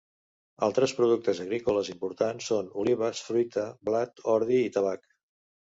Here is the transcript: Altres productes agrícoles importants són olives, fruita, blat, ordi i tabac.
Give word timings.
Altres 0.67 0.93
productes 0.99 1.41
agrícoles 1.43 1.91
importants 1.95 2.49
són 2.53 2.73
olives, 2.85 3.23
fruita, 3.29 3.69
blat, 3.93 4.27
ordi 4.41 4.61
i 4.67 4.77
tabac. 4.81 5.09